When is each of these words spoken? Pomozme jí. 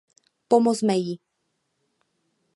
Pomozme 0.49 0.95
jí. 0.97 1.13